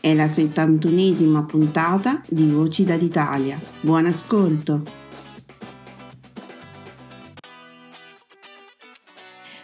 [0.00, 3.60] è la 71esima puntata di Voci dall'Italia.
[3.80, 4.82] Buon ascolto!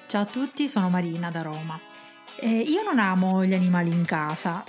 [0.07, 1.81] Ciao a tutti, sono Marina da Roma.
[2.39, 4.63] Eh, io non amo gli animali in casa,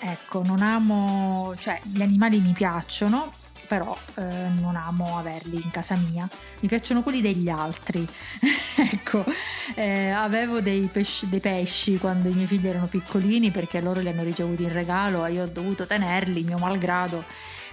[0.00, 3.30] ecco, non amo, cioè gli animali mi piacciono,
[3.66, 4.22] però eh,
[4.60, 6.28] non amo averli in casa mia,
[6.60, 8.06] mi piacciono quelli degli altri.
[8.76, 9.24] ecco,
[9.74, 14.08] eh, avevo dei pesci, dei pesci, quando i miei figli erano piccolini perché loro li
[14.08, 17.24] hanno ricevuti in regalo e io ho dovuto tenerli, mio malgrado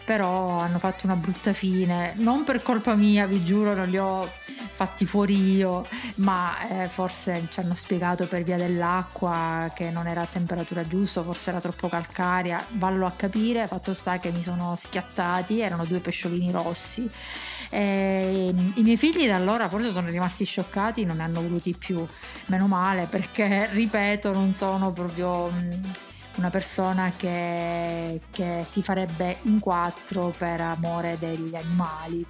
[0.04, 4.30] però hanno fatto una brutta fine, non per colpa mia, vi giuro, non li ho
[4.82, 5.86] fatti fuori io,
[6.16, 11.22] ma eh, forse ci hanno spiegato per via dell'acqua che non era a temperatura giusta,
[11.22, 16.00] forse era troppo calcarea, vallo a capire, fatto sta che mi sono schiattati, erano due
[16.00, 17.08] pesciolini rossi.
[17.70, 22.06] E I miei figli da allora forse sono rimasti scioccati, non ne hanno voluti più,
[22.48, 25.84] meno male, perché ripeto, non sono proprio mm,
[26.36, 32.26] una persona che, che si farebbe in quattro per amore degli animali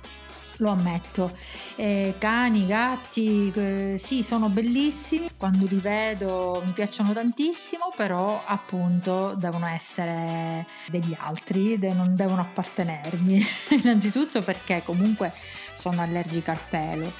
[0.61, 1.35] lo ammetto.
[1.75, 9.33] Eh, cani, gatti, eh, sì, sono bellissimi, quando li vedo mi piacciono tantissimo, però appunto
[9.35, 13.43] devono essere degli altri, de- non devono appartenermi.
[13.81, 15.33] Innanzitutto perché comunque
[15.73, 17.11] sono allergica al pelo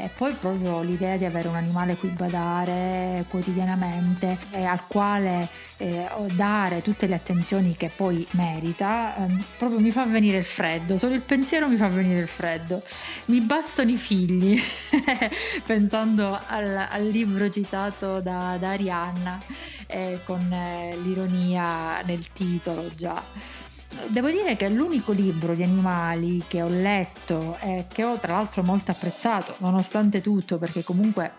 [0.00, 5.48] e poi proprio l'idea di avere un animale cui badare quotidianamente e al quale
[5.78, 9.26] eh, dare tutte le attenzioni che poi merita, eh,
[9.56, 12.80] proprio mi fa venire il freddo, solo il pensiero mi fa venire il freddo.
[13.26, 14.56] Mi bastano i figli,
[15.66, 19.40] pensando al, al, libro citato da, da Arianna
[19.88, 23.66] eh, con eh, l'ironia nel titolo già.
[24.08, 28.62] Devo dire che l'unico libro di animali che ho letto e che ho tra l'altro
[28.62, 31.32] molto apprezzato, nonostante tutto, perché comunque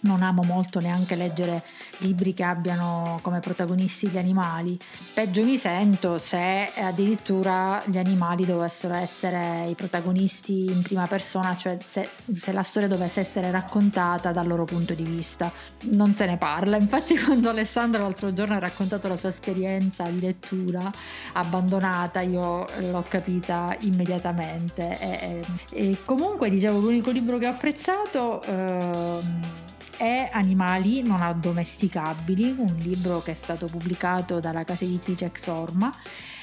[0.00, 1.62] non amo molto neanche leggere
[1.98, 4.78] libri che abbiano come protagonisti gli animali.
[5.12, 11.78] Peggio mi sento se addirittura gli animali dovessero essere i protagonisti in prima persona, cioè
[11.84, 15.52] se, se, la storia dovesse essere raccontata dal loro punto di vista.
[15.90, 16.76] Non se ne parla.
[16.76, 20.90] Infatti, quando Alessandro l'altro giorno ha raccontato la sua esperienza di lettura
[21.32, 24.98] abbandonata, io l'ho capita immediatamente.
[25.00, 28.42] E, e comunque, dicevo, l'unico libro che ho apprezzato.
[28.42, 29.59] Ehm,
[30.00, 35.90] e Animali non addomesticabili, un libro che è stato pubblicato dalla casa editrice Exorma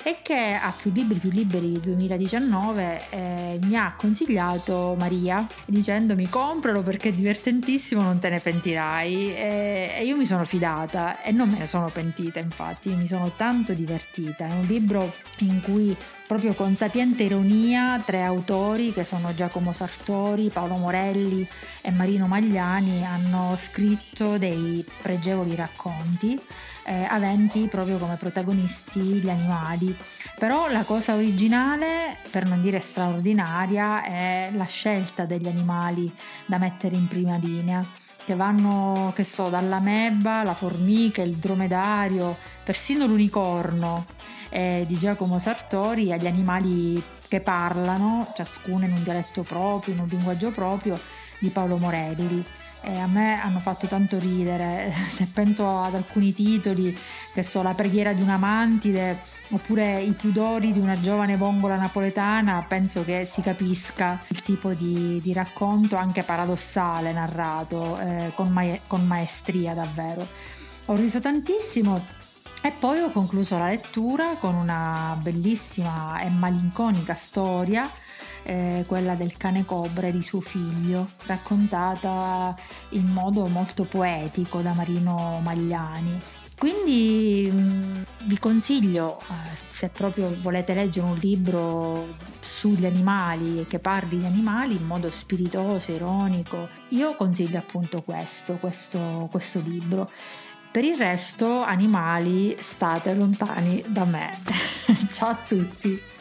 [0.04, 6.82] e che ha più libri, più liberi 2019 eh, mi ha consigliato Maria dicendomi compralo
[6.82, 11.50] perché è divertentissimo, non te ne pentirai e, e io mi sono fidata e non
[11.50, 15.96] me ne sono pentita infatti, mi sono tanto divertita, è un libro in cui
[16.28, 21.48] proprio con sapiente ironia tre autori che sono Giacomo Sartori, Paolo Morelli
[21.82, 26.40] e Marino Magliani hanno scritto dei pregevoli racconti
[26.88, 29.96] eh, aventi proprio come protagonisti gli animali.
[30.40, 36.12] Però la cosa originale, per non dire straordinaria, è la scelta degli animali
[36.46, 37.86] da mettere in prima linea
[38.24, 44.06] che vanno, che so, dalla mebba, la formica, il dromedario, persino l'unicorno
[44.50, 50.08] eh, di Giacomo Sartori agli animali che parlano, ciascuno in un dialetto proprio, in un
[50.08, 51.00] linguaggio proprio,
[51.40, 52.44] di Paolo Morelli
[52.82, 54.94] e a me hanno fatto tanto ridere.
[55.10, 56.98] Se penso ad alcuni titoli,
[57.34, 62.66] che so, La preghiera di una mantide oppure I pudori di una giovane vongola napoletana,
[62.68, 68.78] penso che si capisca il tipo di, di racconto anche paradossale narrato eh, con, ma-
[68.88, 70.28] con maestria davvero.
[70.86, 72.16] Ho riso tantissimo
[72.62, 77.90] E poi ho concluso la lettura con una bellissima e malinconica storia,
[78.48, 82.56] eh, quella del cane cobre di suo figlio, raccontata
[82.90, 86.18] in modo molto poetico da Marino Magliani.
[86.58, 93.80] Quindi mh, vi consiglio, eh, se proprio volete leggere un libro sugli animali e che
[93.80, 100.10] parli di animali in modo spiritoso, ironico, io consiglio appunto questo, questo, questo libro.
[100.72, 104.40] Per il resto, animali, state lontani da me.
[105.12, 106.17] Ciao a tutti!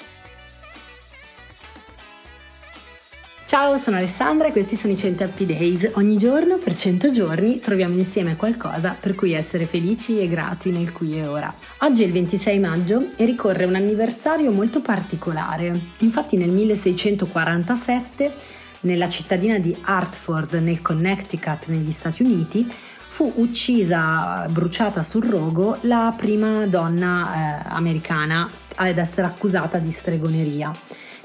[3.59, 5.93] Ciao, sono Alessandra e questi sono i 100 Happy Days.
[5.95, 10.93] Ogni giorno, per 100 giorni, troviamo insieme qualcosa per cui essere felici e grati nel
[10.93, 11.51] qui e ora.
[11.79, 15.73] Oggi è il 26 maggio e ricorre un anniversario molto particolare.
[16.01, 18.31] Infatti nel 1647,
[18.81, 22.71] nella cittadina di Hartford, nel Connecticut, negli Stati Uniti,
[23.09, 30.71] fu uccisa, bruciata sul rogo, la prima donna eh, americana ad essere accusata di stregoneria.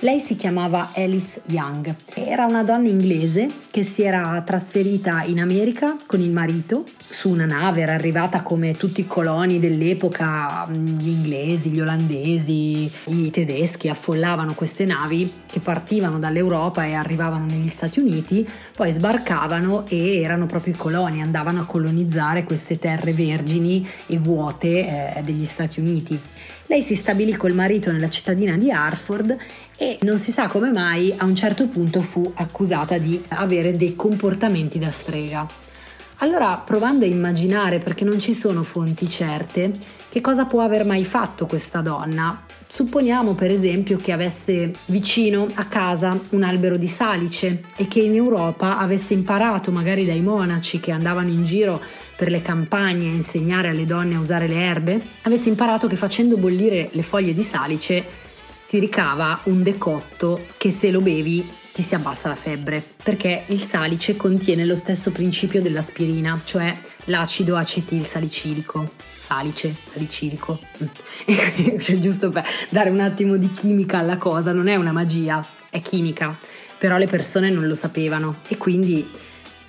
[0.03, 1.93] Lei si chiamava Alice Young.
[2.15, 7.45] Era una donna inglese che si era trasferita in America con il marito su una
[7.45, 14.55] nave, era arrivata come tutti i coloni dell'epoca, gli inglesi, gli olandesi, i tedeschi affollavano
[14.55, 20.73] queste navi che partivano dall'Europa e arrivavano negli Stati Uniti, poi sbarcavano e erano proprio
[20.73, 26.19] i coloni, andavano a colonizzare queste terre vergini e vuote eh, degli Stati Uniti.
[26.71, 29.35] Lei si stabilì col marito nella cittadina di Hartford
[29.77, 33.93] e non si sa come mai a un certo punto fu accusata di avere dei
[33.97, 35.45] comportamenti da strega.
[36.19, 39.73] Allora, provando a immaginare, perché non ci sono fonti certe,
[40.07, 45.65] che cosa può aver mai fatto questa donna, supponiamo per esempio che avesse vicino a
[45.65, 50.91] casa un albero di salice e che in Europa avesse imparato magari dai monaci che
[50.91, 51.81] andavano in giro
[52.15, 56.37] per le campagne a insegnare alle donne a usare le erbe, avesse imparato che facendo
[56.37, 58.05] bollire le foglie di salice
[58.63, 63.61] si ricava un decotto che se lo bevi ti si abbassa la febbre, perché il
[63.61, 68.91] salice contiene lo stesso principio dell'aspirina, cioè l'acido acetil salicilico.
[69.19, 70.59] Salice, salicilico.
[71.79, 75.81] cioè, giusto per dare un attimo di chimica alla cosa, non è una magia, è
[75.81, 76.37] chimica.
[76.77, 79.07] Però le persone non lo sapevano e quindi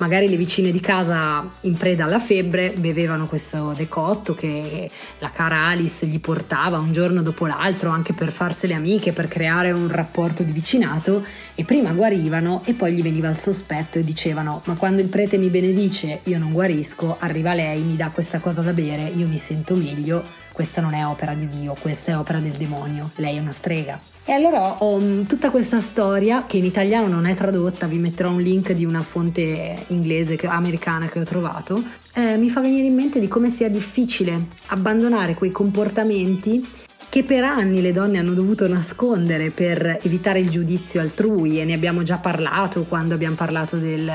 [0.03, 4.91] magari le vicine di casa in preda alla febbre bevevano questo decotto che
[5.21, 9.71] la cara Alice gli portava un giorno dopo l'altro anche per farsele amiche, per creare
[9.71, 14.63] un rapporto di vicinato e prima guarivano e poi gli veniva il sospetto e dicevano
[14.65, 18.61] ma quando il prete mi benedice io non guarisco, arriva lei, mi dà questa cosa
[18.61, 22.39] da bere, io mi sento meglio questa non è opera di Dio, questa è opera
[22.39, 23.99] del demonio, lei è una strega.
[24.25, 28.31] E allora ho mm, tutta questa storia che in italiano non è tradotta, vi metterò
[28.31, 31.83] un link di una fonte inglese, americana che ho trovato,
[32.15, 36.81] eh, mi fa venire in mente di come sia difficile abbandonare quei comportamenti
[37.13, 41.75] che per anni le donne hanno dovuto nascondere per evitare il giudizio altrui e ne
[41.75, 44.11] abbiamo già parlato quando abbiamo parlato del,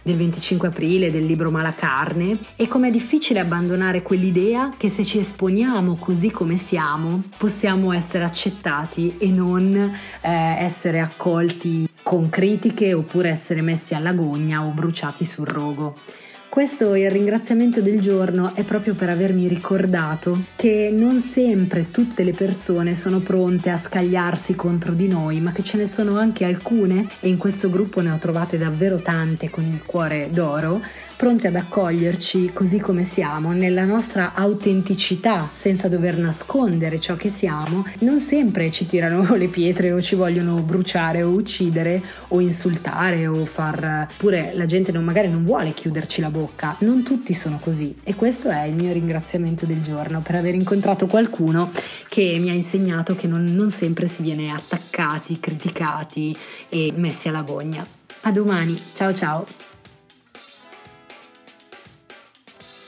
[0.00, 5.96] del 25 aprile del libro Malacarne e com'è difficile abbandonare quell'idea che se ci esponiamo
[5.96, 13.60] così come siamo possiamo essere accettati e non eh, essere accolti con critiche oppure essere
[13.60, 15.96] messi alla gogna o bruciati sul rogo.
[16.56, 22.32] Questo il ringraziamento del giorno è proprio per avermi ricordato che non sempre tutte le
[22.32, 27.08] persone sono pronte a scagliarsi contro di noi, ma che ce ne sono anche alcune,
[27.20, 30.80] e in questo gruppo ne ho trovate davvero tante con il cuore d'oro,
[31.16, 37.84] pronte ad accoglierci così come siamo, nella nostra autenticità, senza dover nascondere ciò che siamo.
[38.00, 43.46] Non sempre ci tirano le pietre o ci vogliono bruciare o uccidere o insultare o
[43.46, 44.08] far...
[44.16, 46.76] pure la gente non, magari non vuole chiuderci la bocca.
[46.80, 51.06] Non tutti sono così e questo è il mio ringraziamento del giorno per aver incontrato
[51.06, 51.70] qualcuno
[52.08, 56.36] che mi ha insegnato che non, non sempre si viene attaccati, criticati
[56.68, 57.84] e messi alla gogna.
[58.22, 59.55] A domani, ciao ciao!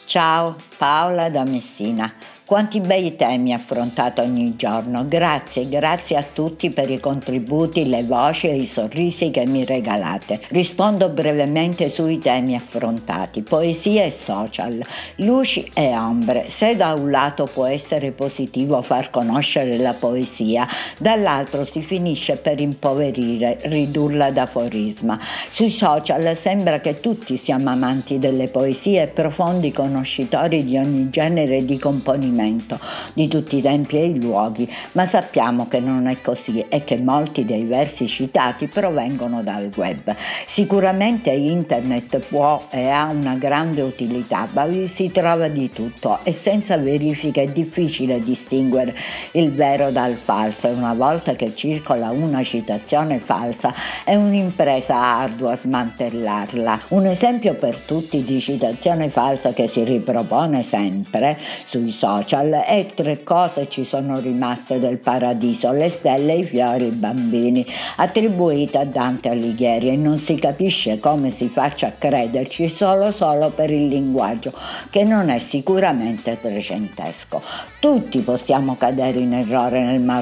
[0.08, 2.14] Ciao, Paola da Messina.
[2.48, 5.06] Quanti bei temi affrontate ogni giorno.
[5.06, 10.40] Grazie, grazie a tutti per i contributi, le voci e i sorrisi che mi regalate.
[10.48, 13.42] Rispondo brevemente sui temi affrontati.
[13.42, 14.82] Poesia e social,
[15.16, 16.46] luci e ombre.
[16.48, 22.60] Se da un lato può essere positivo far conoscere la poesia, dall'altro si finisce per
[22.60, 25.20] impoverire, ridurla ad aforisma.
[25.50, 31.62] Sui social sembra che tutti siamo amanti delle poesie e profondi conoscitori di ogni genere
[31.66, 32.78] di componimento riferimento
[33.12, 36.96] di tutti i tempi e i luoghi, ma sappiamo che non è così e che
[36.96, 40.14] molti dei versi citati provengono dal web.
[40.46, 46.76] Sicuramente internet può e ha una grande utilità, ma si trova di tutto e senza
[46.76, 48.94] verifica è difficile distinguere
[49.32, 55.56] il vero dal falso e una volta che circola una citazione falsa è un'impresa ardua
[55.56, 56.80] smantellarla.
[56.88, 63.22] Un esempio per tutti di citazione falsa che si ripropone sempre sui social è tre
[63.22, 67.64] cose ci sono rimaste del paradiso, le stelle, i fiori, i bambini,
[67.96, 73.48] attribuita a Dante Alighieri e non si capisce come si faccia a crederci solo solo
[73.50, 74.52] per il linguaggio
[74.90, 77.40] che non è sicuramente trecentesco.
[77.80, 80.16] Tutti possiamo cadere in errore nel mare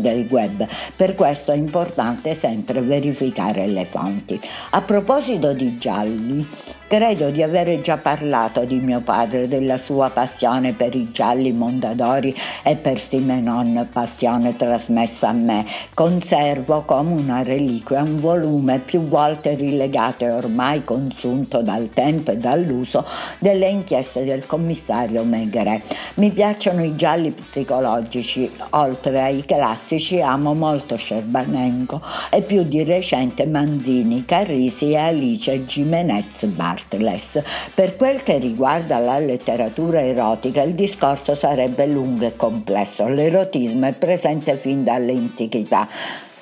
[0.00, 0.66] del web,
[0.96, 4.40] per questo è importante sempre verificare le fonti.
[4.70, 6.46] A proposito di gialli,
[6.88, 12.34] Credo di avere già parlato di mio padre, della sua passione per i gialli mondadori
[12.62, 15.66] e per Simenon, passione trasmessa a me.
[15.92, 22.38] Conservo come una reliquia un volume più volte rilegato e ormai consunto dal tempo e
[22.38, 23.04] dall'uso
[23.38, 25.82] delle inchieste del commissario Megre.
[26.14, 33.44] Mi piacciono i gialli psicologici, oltre ai classici amo molto Scerbanenko e più di recente
[33.44, 36.76] Manzini, Carrisi e Alice Gimenez Bar.
[36.78, 37.42] Heartless.
[37.74, 43.08] Per quel che riguarda la letteratura erotica, il discorso sarebbe lungo e complesso.
[43.08, 45.88] L'erotismo è presente fin dall'antichità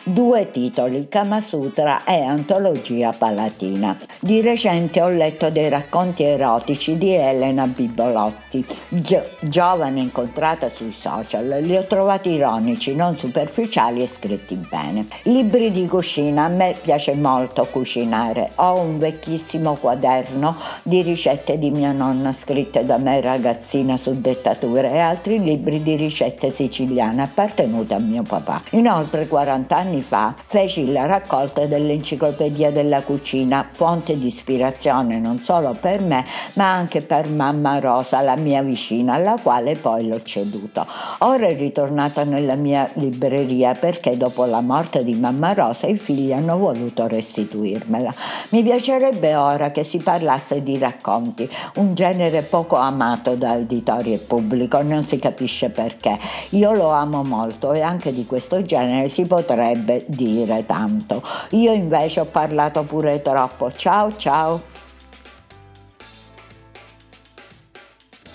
[0.08, 3.96] due titoli, Kama Sutra e Antologia Palatina.
[4.20, 11.58] Di recente ho letto dei racconti erotici di Elena Bibolotti, gio- giovane incontrata sui social.
[11.60, 15.08] Li ho trovati ironici, non superficiali e scritti bene.
[15.22, 18.52] Libri di cucina, a me piace molto cucinare.
[18.56, 24.92] Ho un vecchissimo quaderno di ricette di mia nonna scritte da me ragazzina su dettature
[24.92, 28.62] e altri libri di ricette siciliane appartenute a mio papà.
[28.70, 35.40] Inoltre 40 anni anni fa feci la raccolta dell'enciclopedia della cucina, fonte di ispirazione non
[35.40, 36.24] solo per me,
[36.54, 40.86] ma anche per mamma Rosa, la mia vicina, alla quale poi l'ho ceduto.
[41.18, 46.32] Ora è ritornata nella mia libreria perché dopo la morte di mamma Rosa i figli
[46.32, 48.14] hanno voluto restituirmela.
[48.50, 54.18] Mi piacerebbe ora che si parlasse di racconti, un genere poco amato da editori e
[54.18, 56.18] pubblico, non si capisce perché.
[56.50, 61.22] Io lo amo molto e anche di questo genere si potrebbe potrebbe dire tanto.
[61.50, 63.72] Io invece ho parlato pure troppo.
[63.72, 64.74] Ciao ciao.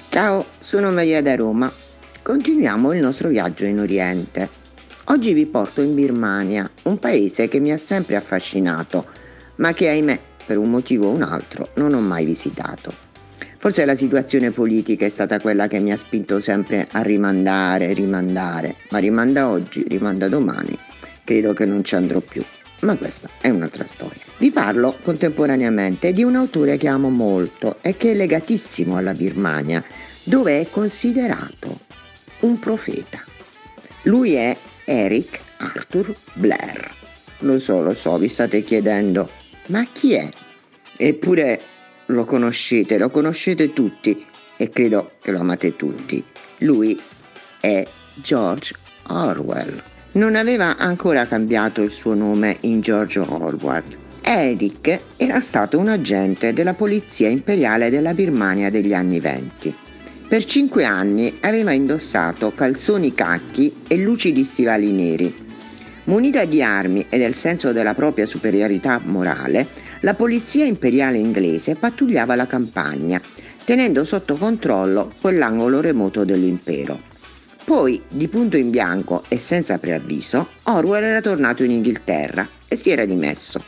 [0.09, 1.71] Ciao, sono Maria da Roma.
[2.21, 4.59] Continuiamo il nostro viaggio in Oriente.
[5.05, 9.05] Oggi vi porto in Birmania, un paese che mi ha sempre affascinato,
[9.55, 13.09] ma che ahimè, per un motivo o un altro, non ho mai visitato.
[13.57, 18.75] Forse la situazione politica è stata quella che mi ha spinto sempre a rimandare, rimandare,
[18.89, 20.77] ma rimanda oggi, rimanda domani
[21.23, 22.43] credo che non ci andrò più.
[22.81, 24.21] Ma questa è un'altra storia.
[24.37, 29.83] Vi parlo contemporaneamente di un autore che amo molto e che è legatissimo alla Birmania,
[30.23, 31.81] dove è considerato
[32.39, 33.23] un profeta.
[34.03, 36.91] Lui è Eric Arthur Blair.
[37.39, 39.29] Lo so, lo so, vi state chiedendo,
[39.67, 40.29] ma chi è?
[40.97, 41.61] Eppure
[42.07, 44.25] lo conoscete, lo conoscete tutti
[44.57, 46.23] e credo che lo amate tutti.
[46.59, 46.99] Lui
[47.59, 47.85] è
[48.15, 48.73] George
[49.07, 49.81] Orwell
[50.13, 53.83] non aveva ancora cambiato il suo nome in Giorgio Orwell.
[54.21, 59.73] Eric era stato un agente della Polizia Imperiale della Birmania degli anni venti.
[60.27, 65.49] Per cinque anni aveva indossato calzoni cacchi e lucidi stivali neri.
[66.05, 69.67] Munita di armi e del senso della propria superiorità morale,
[70.01, 73.21] la polizia imperiale inglese pattugliava la campagna,
[73.63, 77.10] tenendo sotto controllo quell'angolo remoto dell'impero.
[77.71, 82.89] Poi, di punto in bianco e senza preavviso, Orwell era tornato in Inghilterra e si
[82.89, 83.63] era dimesso.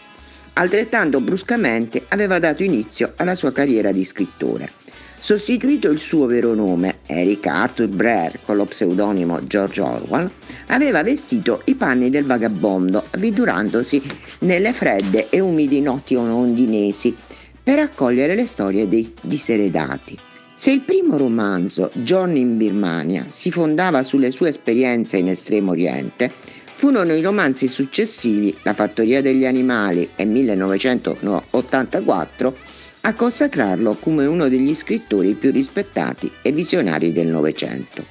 [0.56, 4.70] Altrettanto bruscamente aveva dato inizio alla sua carriera di scrittore.
[5.18, 10.30] Sostituito il suo vero nome, Eric Arthur Blair, con lo pseudonimo George Orwell,
[10.68, 14.02] aveva vestito i panni del vagabondo, avventurandosi
[14.40, 17.16] nelle fredde e umidi notti londinesi
[17.64, 20.20] per raccogliere le storie dei diseredati.
[20.56, 26.32] Se il primo romanzo, Johnny in Birmania, si fondava sulle sue esperienze in Estremo Oriente,
[26.76, 32.56] furono i romanzi successivi, La fattoria degli animali e 1984,
[33.02, 38.06] a consacrarlo come uno degli scrittori più rispettati e visionari del Novecento.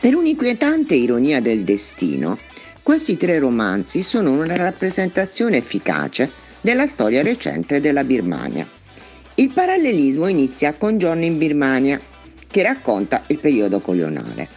[0.00, 2.36] Per un'inquietante ironia del destino,
[2.82, 6.28] questi tre romanzi sono una rappresentazione efficace
[6.60, 8.68] della storia recente della Birmania
[9.38, 12.00] il parallelismo inizia con John in Birmania,
[12.46, 14.48] che racconta il periodo coloniale.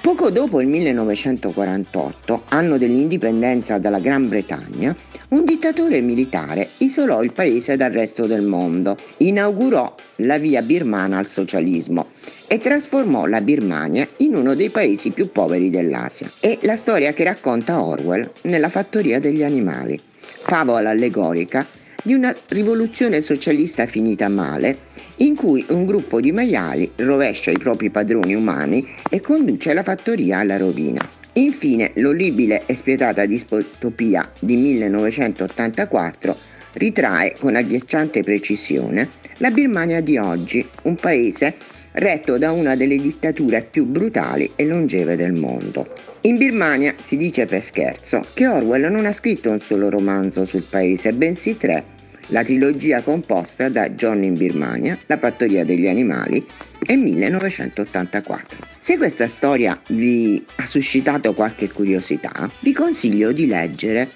[0.00, 4.94] Poco dopo il 1948, anno dell'indipendenza dalla Gran Bretagna,
[5.28, 11.26] un dittatore militare isolò il paese dal resto del mondo, inaugurò la via birmana al
[11.26, 12.08] socialismo
[12.48, 16.30] e trasformò la Birmania in uno dei paesi più poveri dell'Asia.
[16.40, 21.64] È la storia che racconta Orwell nella fattoria degli animali, favola allegorica
[22.04, 24.78] di una rivoluzione socialista finita male,
[25.16, 30.38] in cui un gruppo di maiali rovescia i propri padroni umani e conduce la fattoria
[30.38, 31.06] alla rovina.
[31.32, 36.36] Infine, l'orribile e spietata distopia di 1984
[36.74, 39.08] ritrae con agghiacciante precisione
[39.38, 41.54] la Birmania di oggi, un paese
[41.94, 45.86] retto da una delle dittature più brutali e longeve del mondo.
[46.22, 50.64] In Birmania si dice per scherzo che Orwell non ha scritto un solo romanzo sul
[50.68, 51.84] paese, bensì tre,
[52.28, 56.44] la trilogia composta da John in Birmania, La fattoria degli animali
[56.86, 58.66] e 1984.
[58.78, 64.08] Se questa storia vi ha suscitato qualche curiosità, vi consiglio di leggere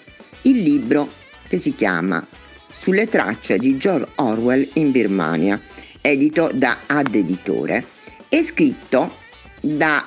[0.43, 1.11] il libro
[1.49, 2.27] che si chiama
[2.71, 5.61] Sulle tracce di George Orwell in Birmania,
[6.01, 7.85] edito da Ad Editore
[8.29, 9.17] e scritto
[9.61, 10.07] da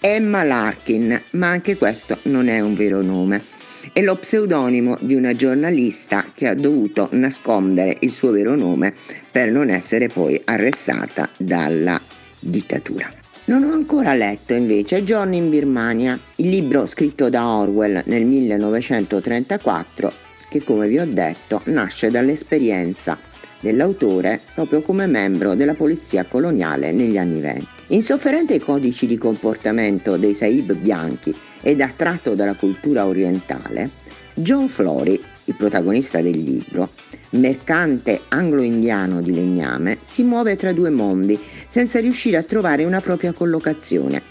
[0.00, 3.58] Emma Larkin, ma anche questo non è un vero nome
[3.92, 8.94] è lo pseudonimo di una giornalista che ha dovuto nascondere il suo vero nome
[9.30, 12.00] per non essere poi arrestata dalla
[12.38, 13.12] dittatura.
[13.46, 20.12] Non ho ancora letto invece John in Birmania, il libro scritto da Orwell nel 1934
[20.50, 23.16] che come vi ho detto nasce dall'esperienza
[23.60, 27.66] dell'autore proprio come membro della polizia coloniale negli anni venti.
[27.88, 33.90] Insofferente ai codici di comportamento dei Saib bianchi ed attratto dalla cultura orientale,
[34.34, 36.90] John Flory, il protagonista del libro,
[37.30, 43.32] mercante anglo-indiano di legname, si muove tra due mondi senza riuscire a trovare una propria
[43.32, 44.22] collocazione.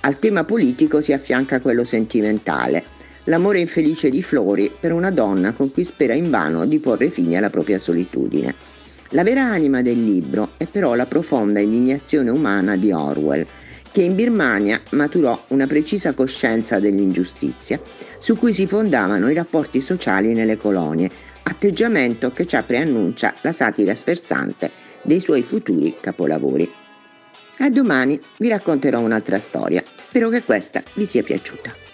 [0.00, 2.84] Al tema politico si affianca quello sentimentale,
[3.24, 7.50] l'amore infelice di Flory per una donna con cui spera invano di porre fine alla
[7.50, 8.54] propria solitudine.
[9.10, 13.46] La vera anima del libro è però la profonda indignazione umana di Orwell,
[13.92, 17.80] che in Birmania maturò una precisa coscienza dell'ingiustizia
[18.18, 21.08] su cui si fondavano i rapporti sociali nelle colonie,
[21.44, 24.70] atteggiamento che già preannuncia la satira sferzante
[25.02, 26.68] dei suoi futuri capolavori.
[27.58, 31.85] A domani vi racconterò un'altra storia, spero che questa vi sia piaciuta.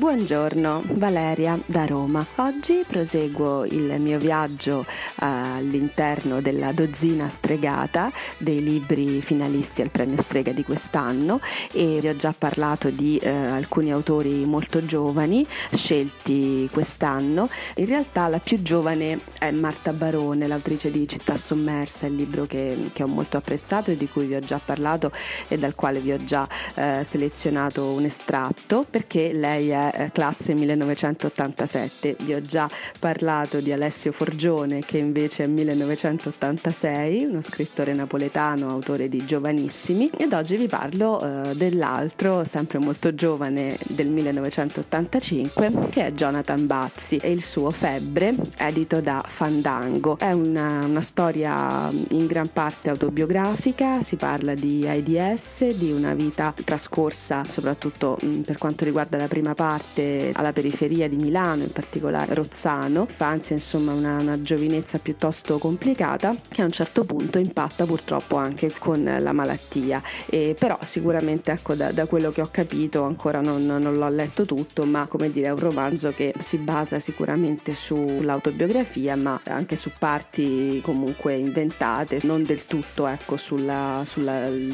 [0.00, 2.26] Buongiorno, Valeria da Roma.
[2.36, 4.86] Oggi proseguo il mio viaggio
[5.16, 11.38] all'interno della dozzina stregata dei libri finalisti al premio Strega di quest'anno
[11.72, 17.50] e vi ho già parlato di eh, alcuni autori molto giovani scelti quest'anno.
[17.74, 22.88] In realtà la più giovane è Marta Barone, l'autrice di Città sommersa, il libro che,
[22.94, 25.12] che ho molto apprezzato e di cui vi ho già parlato
[25.46, 30.54] e dal quale vi ho già eh, selezionato un estratto perché lei è eh, classe
[30.54, 32.16] 1987.
[32.20, 39.08] Vi ho già parlato di Alessio Forgione che invece è 1986, uno scrittore napoletano, autore
[39.08, 46.12] di Giovanissimi ed oggi vi parlo eh, dell'altro, sempre molto giovane del 1985 che è
[46.12, 50.18] Jonathan Bazzi e il suo Febbre, edito da Fandango.
[50.18, 56.54] È una, una storia in gran parte autobiografica, si parla di AIDS, di una vita
[56.64, 61.70] trascorsa soprattutto mh, per quanto riguarda la prima parte parte alla periferia di Milano, in
[61.70, 67.84] particolare Rozzano, infanzia insomma una, una giovinezza piuttosto complicata che a un certo punto impatta
[67.84, 73.04] purtroppo anche con la malattia, e però sicuramente ecco da, da, quello che ho capito
[73.04, 76.98] ancora non, non, l'ho letto tutto, ma come dire è un romanzo che si basa
[76.98, 83.60] sicuramente sull'autobiografia ma anche su parti comunque inventate, non del tutto ecco sul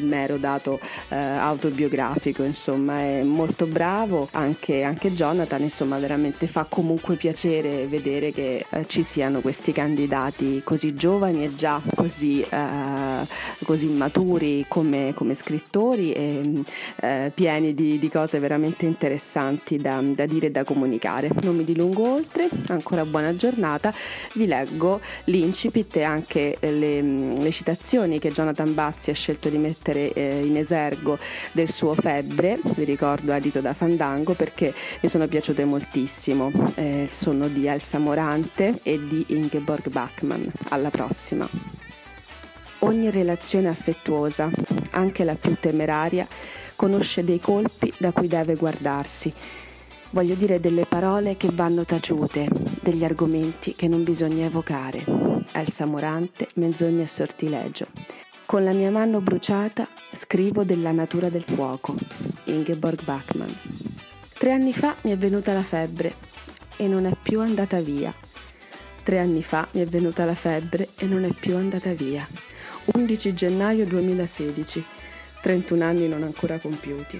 [0.01, 0.79] mero dato
[1.09, 2.99] eh, autobiografico, insomma.
[2.99, 9.03] È molto bravo anche, anche Jonathan, insomma veramente fa comunque piacere vedere che eh, ci
[9.03, 13.27] siano questi candidati così giovani e già così, eh,
[13.63, 16.63] così maturi come, come, scrittori e
[17.01, 21.29] eh, pieni di, di, cose veramente interessanti da, da dire e da comunicare.
[21.43, 23.93] Non mi dilungo oltre, ancora buona giornata,
[24.33, 30.13] vi leggo l'incipit e anche le, le citazioni che Jonathan Bazzi ha scelto di mettere
[30.13, 31.17] eh, in esergo
[31.51, 36.51] del suo Febbre, vi ricordo edito da Fandango perché mi sono piaciute moltissimo.
[36.75, 40.45] Eh, sono di Elsa Morante e di Ingeborg Bachmann.
[40.69, 41.47] Alla prossima.
[42.79, 44.49] Ogni relazione affettuosa,
[44.91, 46.27] anche la più temeraria,
[46.75, 49.33] conosce dei colpi da cui deve guardarsi.
[50.11, 52.47] Voglio dire delle parole che vanno taciute,
[52.81, 55.03] degli argomenti che non bisogna evocare.
[55.51, 57.87] Elsa Morante, Menzogna e Sortilegio.
[58.45, 61.95] Con la mia mano bruciata scrivo della natura del fuoco.
[62.45, 63.76] Ingeborg Bachmann.
[64.37, 66.13] Tre anni fa mi è venuta la febbre
[66.75, 68.13] e non è più andata via.
[69.01, 72.25] Tre anni fa mi è venuta la febbre e non è più andata via.
[72.93, 74.85] 11 gennaio 2016.
[75.41, 77.19] 31 anni non ancora compiuti.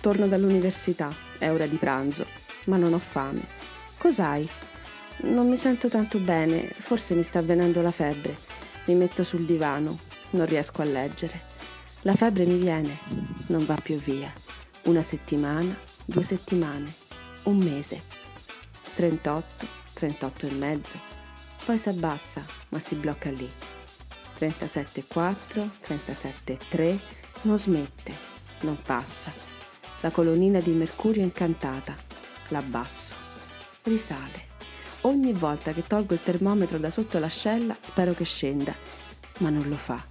[0.00, 2.26] Torno dall'università, è ora di pranzo,
[2.64, 3.42] ma non ho fame.
[3.96, 4.48] Cos'hai?
[5.18, 8.36] Non mi sento tanto bene, forse mi sta avvenendo la febbre.
[8.86, 9.98] Mi metto sul divano,
[10.30, 11.40] non riesco a leggere.
[12.02, 12.98] La febbre mi viene,
[13.46, 14.32] non va più via.
[14.84, 15.76] Una settimana,
[16.10, 16.92] due settimane,
[17.44, 18.02] un mese.
[18.96, 20.98] 38, 38 e mezzo.
[21.64, 23.48] Poi si abbassa, ma si blocca lì.
[24.36, 26.98] 37,4, 37,3,
[27.42, 28.12] non smette,
[28.62, 29.32] non passa.
[30.00, 31.96] La colonnina di mercurio incantata,
[32.48, 33.14] l'abbasso.
[33.82, 34.48] Risale.
[35.02, 38.74] Ogni volta che tolgo il termometro da sotto l'ascella spero che scenda,
[39.38, 40.04] ma non lo fa.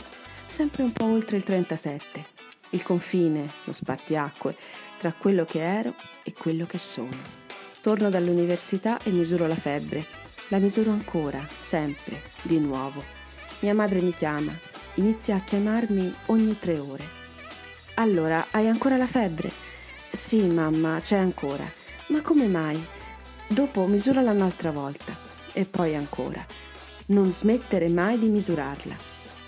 [0.46, 2.26] Sempre un po' oltre il 37.
[2.72, 4.56] Il confine, lo spartiacque,
[5.00, 7.16] tra quello che ero e quello che sono.
[7.82, 10.06] Torno dall'università e misuro la febbre.
[10.50, 13.02] La misuro ancora, sempre, di nuovo.
[13.62, 14.52] Mia madre mi chiama.
[14.96, 17.18] Inizia a chiamarmi ogni tre ore.
[17.96, 19.50] Allora, hai ancora la febbre?
[20.12, 21.72] Sì, mamma, c'è ancora.
[22.08, 22.84] Ma come mai?
[23.48, 25.16] Dopo misurala un'altra volta
[25.54, 26.46] e poi ancora.
[27.08, 28.96] Non smettere mai di misurarla.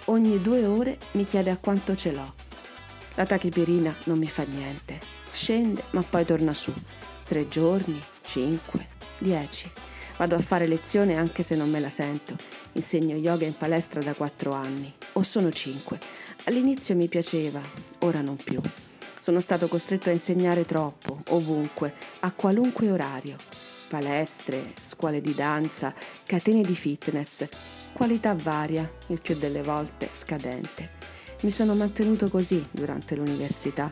[0.06, 2.34] Ogni due ore mi chiede a quanto ce l'ho.
[3.16, 5.21] La tachipirina non mi fa niente.
[5.32, 6.74] Scende ma poi torna su.
[7.24, 9.72] Tre giorni, cinque, dieci.
[10.18, 12.36] Vado a fare lezione anche se non me la sento.
[12.74, 14.94] Insegno yoga in palestra da quattro anni.
[15.14, 16.00] O sono cinque.
[16.46, 17.62] All'inizio mi piaceva,
[18.00, 18.62] ora non più.
[19.20, 23.38] Sono stato costretto a insegnare troppo, ovunque, a qualunque orario
[23.92, 25.94] palestre, scuole di danza,
[26.26, 27.46] catene di fitness,
[27.92, 30.92] qualità varia, il più delle volte scadente.
[31.42, 33.92] Mi sono mantenuto così durante l'università.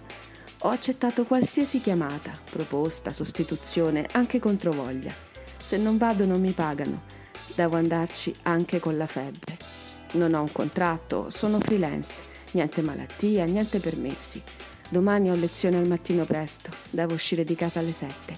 [0.63, 5.13] Ho accettato qualsiasi chiamata, proposta, sostituzione, anche controvoglia.
[5.55, 7.03] Se non vado non mi pagano.
[7.55, 9.57] Devo andarci anche con la febbre.
[10.13, 14.43] Non ho un contratto, sono freelance, niente malattia, niente permessi.
[14.89, 18.35] Domani ho lezione al mattino presto, devo uscire di casa alle 7.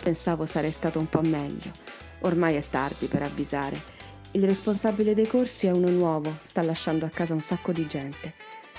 [0.00, 1.72] Pensavo sarei stato un po' meglio.
[2.20, 3.92] Ormai è tardi per avvisare.
[4.30, 8.34] Il responsabile dei corsi è uno nuovo, sta lasciando a casa un sacco di gente.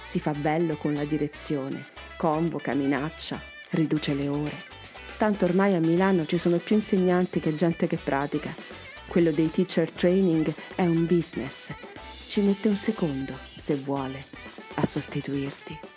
[0.05, 1.83] Si fa bello con la direzione,
[2.15, 3.41] convoca, minaccia,
[3.71, 4.55] riduce le ore.
[5.17, 8.53] Tanto ormai a Milano ci sono più insegnanti che gente che pratica.
[9.07, 11.73] Quello dei teacher training è un business.
[12.27, 14.23] Ci mette un secondo, se vuole,
[14.75, 15.94] a sostituirti.